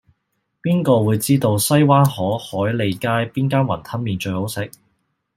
[0.63, 4.71] 邊個會知道西灣河海利街邊間雲吞麵最好食